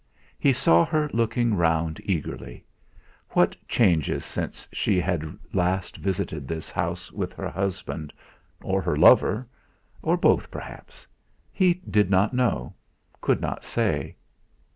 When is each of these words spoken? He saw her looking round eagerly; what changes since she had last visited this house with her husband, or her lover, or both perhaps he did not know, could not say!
He 0.39 0.51
saw 0.51 0.83
her 0.83 1.11
looking 1.13 1.53
round 1.53 2.01
eagerly; 2.03 2.65
what 3.33 3.55
changes 3.67 4.25
since 4.25 4.67
she 4.73 4.99
had 4.99 5.37
last 5.53 5.95
visited 5.97 6.47
this 6.47 6.71
house 6.71 7.11
with 7.11 7.33
her 7.33 7.47
husband, 7.49 8.11
or 8.63 8.81
her 8.81 8.95
lover, 8.97 9.47
or 10.01 10.17
both 10.17 10.49
perhaps 10.49 11.05
he 11.51 11.75
did 11.87 12.09
not 12.09 12.33
know, 12.33 12.73
could 13.21 13.41
not 13.41 13.63
say! 13.63 14.15